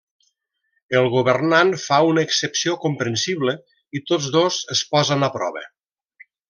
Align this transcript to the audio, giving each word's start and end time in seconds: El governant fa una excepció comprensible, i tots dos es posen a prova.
El 0.99 1.09
governant 1.15 1.73
fa 1.83 1.99
una 2.13 2.25
excepció 2.29 2.75
comprensible, 2.87 3.57
i 4.01 4.05
tots 4.13 4.35
dos 4.41 4.61
es 4.77 4.87
posen 4.97 5.29
a 5.29 5.35
prova. 5.41 5.69